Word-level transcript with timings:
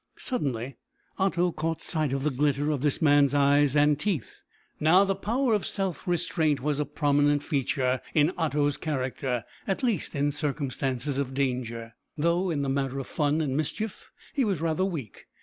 Suddenly 0.17 0.77
Otto 1.19 1.51
caught 1.51 1.83
sight 1.83 2.11
of 2.11 2.23
the 2.23 2.31
glitter 2.31 2.71
of 2.71 2.81
this 2.81 3.03
man's 3.03 3.35
eyes 3.35 3.75
and 3.75 3.99
teeth. 3.99 4.41
Now, 4.79 5.03
the 5.03 5.13
power 5.13 5.53
of 5.53 5.63
self 5.63 6.07
restraint 6.07 6.59
was 6.59 6.79
a 6.79 6.85
prominent 6.87 7.43
feature 7.43 8.01
in 8.15 8.33
Otto's 8.35 8.77
character, 8.77 9.45
at 9.67 9.83
least 9.83 10.15
in 10.15 10.31
circumstances 10.31 11.19
of 11.19 11.35
danger, 11.35 11.93
though 12.17 12.49
in 12.49 12.63
the 12.63 12.67
matter 12.69 12.97
of 12.97 13.05
fun 13.05 13.41
and 13.41 13.55
mischief 13.55 14.09
he 14.33 14.43
was 14.43 14.59
rather 14.59 14.85
weak. 14.85 15.27